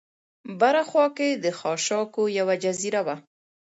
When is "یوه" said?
2.39-2.55